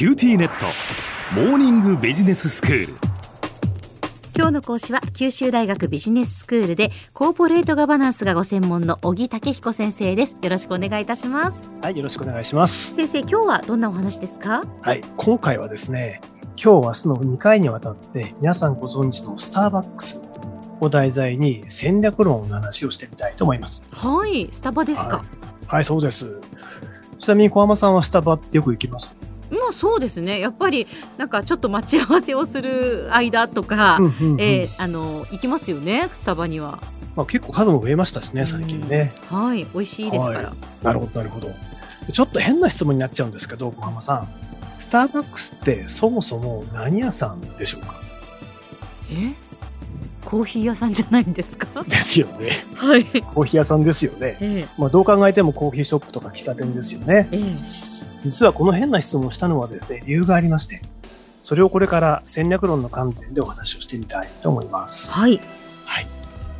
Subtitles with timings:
[0.00, 0.64] QTnet。
[1.34, 2.94] モーニングビジネススクール。
[4.34, 10.38] 今日の講師は九州大学ビジネススクールでコーポレートガバナンスがご専門の小木武彦先生です。
[10.40, 11.68] よろしくお願いいたします。
[11.82, 12.94] はい、よろしくお願いします。
[12.94, 14.64] 先生今日はどんなお話ですか？
[14.80, 16.22] はい、今回はですね、
[16.56, 20.18] 今日明日の2回にわたって皆さんご存知のスターバックス
[20.80, 23.86] を題材に戦略論の話をしてみたいと思います。
[23.92, 25.22] はいスタバですか、
[25.66, 26.40] はい、そうです。
[27.18, 29.14] ちなみに小浜さんはスタバってよく行きます？
[29.14, 29.19] ま
[29.70, 36.78] あそうですねやっぱりなんかちょっと待ち合わせをする間とか、うんうんうんえーあの行きますよねスタバには
[37.16, 39.12] まあ、結構数も増えましたしね、最近ね。
[39.32, 41.50] うんはい美味しいですから、はなるほど、なるほど。
[42.12, 44.28] ちょっと変な質問になっちゃうんですけど、小浜さん。
[44.78, 48.00] スターバックスってそもそも何屋さんでしょうか？
[49.12, 49.32] え？
[50.24, 51.82] コーヒー屋さんじゃないんですか？
[51.82, 52.64] ですよね。
[52.76, 54.38] はいコーヒー屋さんですよね。
[54.40, 57.28] えまあ、どう考えてもコーヒーショップとか喫茶店ですよね。
[57.32, 57.89] ええ
[58.24, 60.82] 実はこの変な質問をしたのはですね、理由がありまして、
[61.42, 65.10] それをこれから戦略論の観点でお話をしてみたいと思います。
[65.10, 65.40] はい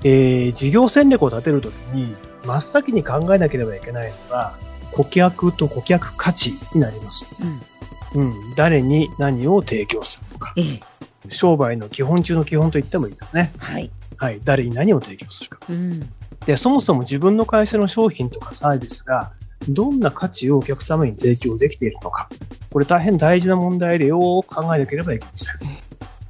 [0.03, 4.59] えー、事業戦略を立てるときに、真っ先に考えなければいけないのが、
[4.93, 7.25] 顧客と顧客価値になります。
[7.43, 8.55] うんうん。
[8.57, 10.53] 誰に何を提供するのか。
[10.57, 10.81] ええ
[11.29, 13.53] 商売の基本中の基本と言ってもいいですね。
[13.59, 14.41] はいはい。
[14.43, 15.59] 誰に何を提供するか。
[15.69, 16.01] うん
[16.47, 19.33] で、そもそも自分の会社の商品とかサービスが
[19.69, 22.29] どんな価値をお客様に提供できているのか。
[22.71, 25.59] これ大変大事な問題でよく考えなければいけません。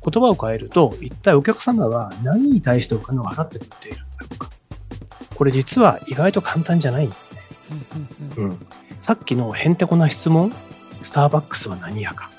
[0.02, 4.50] 言葉を変えると、一体お客様は何に対してお金を払ってくれているんだろうか。
[5.34, 7.40] これ実は意外と簡単じゃないんですね。
[8.36, 8.58] うん。
[8.98, 10.52] さっきのへんてこな質問、
[11.00, 12.30] スターバックスは何やか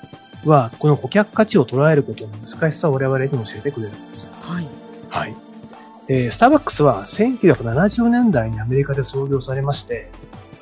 [0.44, 4.28] は、この顧客価値を捉えることの難しさを我々に教えてくれるんです。
[4.40, 4.66] はい
[5.08, 5.36] はい。
[6.08, 10.10] えースターバックスは1970年代にアメリカで創業されまして、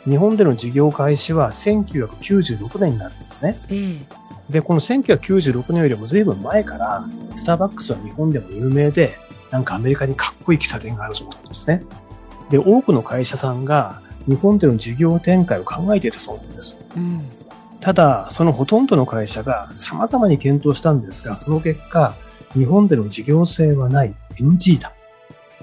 [0.05, 3.61] 日本での事業開始は1996年になるんですね。
[3.69, 4.20] ええ
[4.51, 7.05] で、この1996年よりも随分前から、
[7.37, 9.17] スターバックスは日本でも有名で、
[9.51, 11.85] なんかアメリカにかっこいい喫茶店があるそうなんですね。
[12.51, 16.77] で、多くの会社さんが日本での事業展開を考えていたそうなんです。
[16.97, 17.24] うん
[17.80, 22.14] ただ、そのほとんどの会社が様々に検討したんですが、その結果、
[22.53, 24.92] 日本での事業性はない NG だ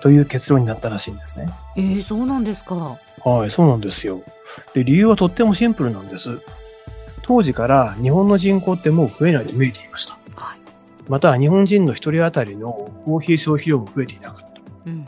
[0.02, 1.48] という結論になったらしいんですね。
[1.76, 4.22] ええそうなんですかはい、そうなんですよ。
[4.74, 6.40] で、理由はとってもシンプルなんです。
[7.24, 10.18] 当時から日本の人口ってもう増えないと見えていました。
[10.36, 10.58] はい
[11.10, 14.62] また、日本人の一人当たりのコーヒー消費量も増えていなかった。
[14.86, 15.06] うん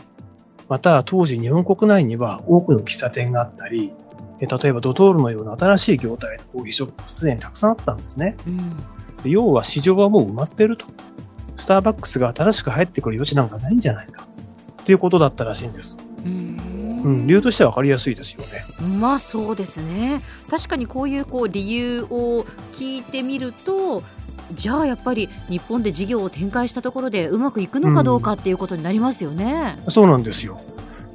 [0.67, 3.91] また、当時日本国内には多くの喫茶店があったり、
[4.39, 8.37] え例えばドトールのような新しい業態のコーヒーショップもすでにたくさんあったんですね。
[8.47, 8.77] うん
[9.23, 10.85] で要は市場はもう埋まっていると。
[11.57, 14.25] スターバックスが新しく入ってくる余地なんかないんじゃないか。
[14.81, 15.97] っていうことだったらしいんです。
[16.25, 16.68] うん
[17.03, 18.63] うん、理由としては分かりやすいですよね。
[18.99, 24.03] まあそうですね確かにこういうこう理由を聞いてみると
[24.53, 29.77] じゃあやっぱり日本で事業を展開したところでうまくいくのかどうかっていうことになりますよね。
[29.89, 30.59] そうなんですよ。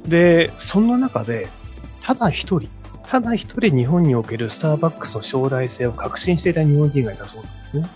[0.07, 1.49] で、そんな中で、
[2.01, 2.69] ただ一人、
[3.05, 7.89] ただ一人日本におけるスターバックスの将来性を確信していた日本人がいたそうなんですね。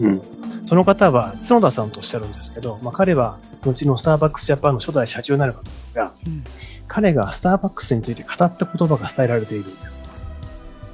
[0.00, 0.22] うん。
[0.64, 6.44] その方は角田さんとおっしゃるんですけど、まあ、彼は後のスターバックスジャパンの初代社長になる方ですが、うん
[6.88, 10.04] 彼がスターバックスについて語った言葉が伝えられているんです。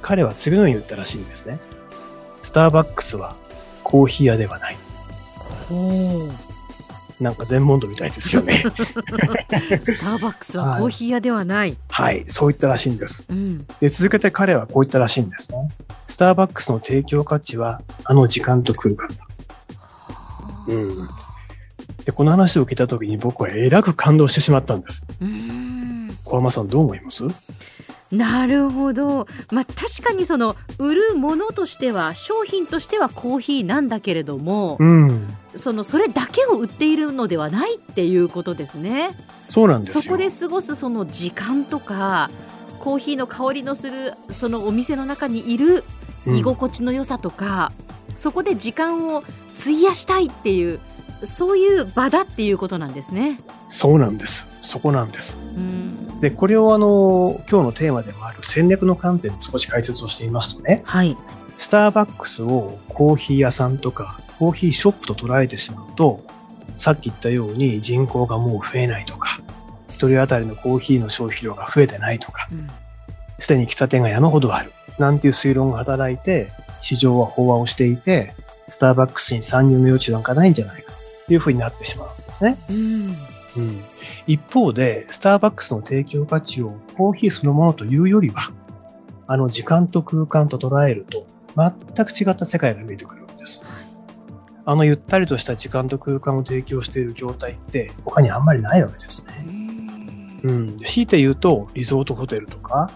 [0.01, 1.59] 彼は次のように言ったらしいんですね。
[2.41, 3.35] スターバックスは
[3.83, 4.77] コーヒー屋ではない。
[7.19, 8.63] なんか全問答みたいですよね。
[9.83, 11.77] スターバックスはコーヒー屋ではない。
[11.89, 13.25] はい、そう言ったらしいんです。
[13.29, 15.69] うんで、続けて彼はこう言ったらしいんですね。
[16.07, 19.27] スターバックスの提供価値は、あの時間と空間だ。
[20.67, 21.09] うん。
[22.05, 25.05] で、この話を聞いたときに僕はえらく感動してしまったんです。
[25.21, 25.50] うん
[26.31, 27.25] 小浜さんどう思います？
[28.09, 35.27] なるほど、まあ、確かにその売るものとしては商品としてはコーヒーなんだけれども、うん。
[35.55, 39.11] そのそれだけを売っているのではないっていうことですね。
[39.49, 40.01] そうなんですよ。
[40.01, 42.31] そこで過ごすその時間とか
[42.79, 45.83] コーヒーの香りのするそのお店の中にいる
[46.25, 47.73] うん居心地の良さとか、
[48.15, 49.23] そこで時間を
[49.59, 50.79] 費やしたいっていう
[51.23, 53.39] そういう場だっていうことなんですね。
[53.69, 54.47] そうなんです。
[54.61, 55.37] そこなんです。
[55.55, 61.17] うんで、これをあの、今日のテーマでもある戦略の観点で少し解説をしてみますとね、はい、
[61.57, 66.23] スターバックスをコーヒー屋さんとかコーヒーショップと捉えてしまうと、
[66.75, 69.39] さっき言ったように人口がもう増えないとか、
[69.89, 72.67] 一人当たりのコーヒーの消費量が増えてないとか、うん。
[73.37, 76.51] すでに喫茶店が山ほどある、なんていう推論が働いて、
[76.81, 78.33] 市場は飽和をしていて、
[78.67, 80.93] スターバックスに参入の余地なんかないんじゃないか、
[81.27, 82.57] というふうになってしまうんですね。
[82.69, 83.15] うん。
[83.57, 83.83] うん、
[84.27, 88.51] 一方で、スターバックスの提供価値をコーヒーそのものというよりは、
[89.27, 91.25] あの時間と空間と捉えると、
[91.55, 93.63] 全く違った世界が見えてくるわけです。
[94.63, 99.45] あのゆったりとした時間と空間を提供している状態って他にあんまりないわけですね。
[100.43, 100.77] うん。
[100.77, 102.91] 強いて言うと、リゾートホテルとか、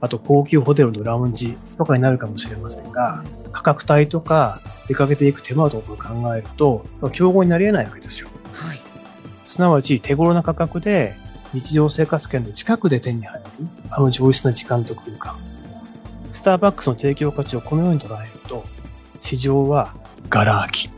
[0.00, 3.22] あと高級ホテルのラウンジとかになるかもしれませんが、
[3.52, 8.28] 価格帯とか出かけていく手間とかを考えると、競合になり得ないわけですよ。
[8.52, 8.80] はい。
[9.48, 11.16] すなわち手頃な価格で
[11.54, 13.46] 日常生活圏の近くで手に入る
[13.90, 15.36] あの上質な時間と空間。
[16.32, 18.64] スターバックスの提供価値をこのように捉えると、
[19.20, 19.94] 市場は
[20.28, 20.90] ガラ空き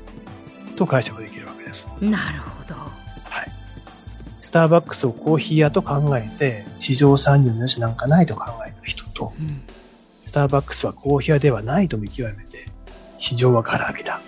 [0.77, 1.89] と解釈できるわけです。
[2.01, 2.75] なるほど。
[2.75, 2.91] は
[3.45, 3.51] い。
[4.41, 9.63] スターバックスをコーヒー屋と考えて、市場参入の余地なんかないと考えた人と、うん。
[10.27, 12.67] スターバックスはコーヒー屋ではないと見極めて、
[13.19, 14.21] 市場はガラ空きだ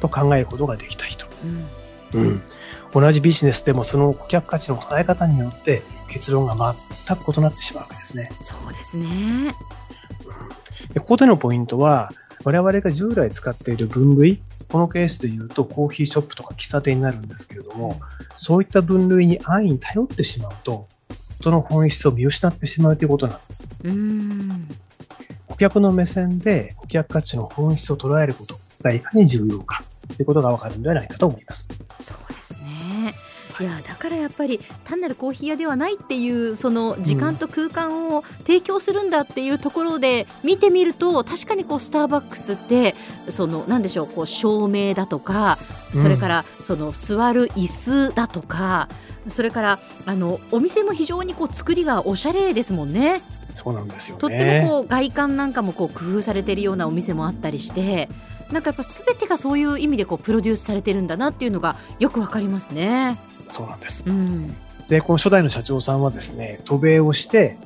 [0.00, 1.26] と考えることができた人。
[2.12, 2.20] うん。
[2.20, 2.42] うん。
[2.94, 6.54] 同じビジネスでもその顧客価値の捉え方によって結論が
[7.06, 8.30] 全く異なってしまうわけですね。
[8.42, 9.54] そうですね。
[10.92, 12.12] でここでのポイントは、
[12.44, 18.00] 我々が従来使っている分類、このケースで言うとコーヒーショップとか喫茶店になるんですけれども、
[18.34, 20.86] そういった分類に安易に頼ってしまうと、
[21.42, 23.66] その本質を見失ってしまうということなんです。
[23.82, 24.68] うん。
[25.46, 29.84] 顧客の目線で顧客価値の本質を捉えることがいかに重要か
[30.16, 31.68] ということがわかるのではないかと思います。
[33.60, 42.94] いやだからやっぱり単なるコーヒー屋ではないっていうその時間と空間を提供するんだっていうところで見てみると確かにこうスターバックスって
[43.28, 45.58] そのなんでしょうこう照明だとか
[45.92, 47.66] それからその座る椅
[48.10, 48.88] 子だとか
[49.28, 53.22] それからあのお店も非常にこう作りがおしゃれですもんね。
[53.54, 54.20] そうなんですよね。
[54.20, 58.08] とってもこう外観なんかもこう工夫されているようなお店もあったりして
[58.50, 63.16] なんかやっぱ全てがそういう意味でこうプロデュースされてるんだなっていうのがよくわかりますね。
[63.54, 64.02] そうなんです。
[64.04, 64.56] うん、
[64.88, 67.56] で、この初代の社長さんはですね、渡米をして、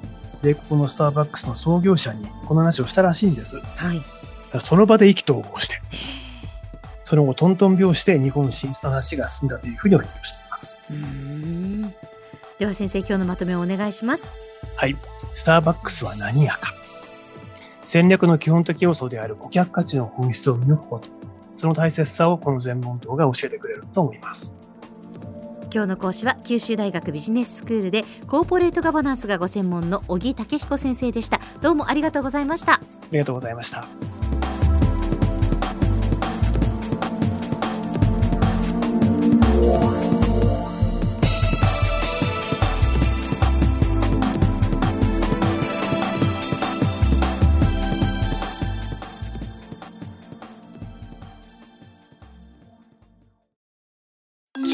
[0.43, 3.59] で、このスターバックスの創業者にこの話をしたらしいんです。
[3.61, 4.03] はい。
[4.53, 5.81] らその場で意気投合して、
[7.01, 10.85] その後トントン拍子で日本進出の話が進んだというふうに発表しています。
[12.59, 14.31] では先生今日のまとめをお願いします。
[14.77, 14.97] はい。
[15.33, 16.75] スターバックスは何やか。
[17.83, 21.09] 戦略の基本的要素である顧客価値の本質を見抜くこと。
[21.55, 24.59] その大切さをこの全問答が教えてくれると思います。
[25.73, 31.41] 今日の講師は九州大学ビジネススクールでコーポレートガバナンスがご専門の小木武彦先生でした。
[31.61, 32.75] どうもありがとうございました。
[32.75, 32.81] あ
[33.13, 33.87] りがとうございました。